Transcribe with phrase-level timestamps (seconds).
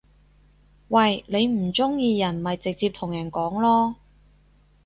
[0.87, 1.23] 喂！
[1.27, 3.93] 你唔中意人咪直接同人講囉